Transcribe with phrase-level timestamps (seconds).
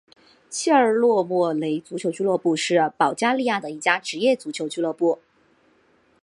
[0.49, 5.19] 切尔诺莫雷足球俱乐部是保加利亚的一家职业足球俱乐部。